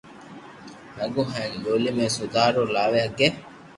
ھگو 0.99 1.23
ھين 1.33 1.51
ٻولي 1.63 1.91
۾ 1.97 2.05
سودا 2.15 2.43
رو 2.55 2.63
لاوي 2.73 2.99
ھگي 3.05 3.29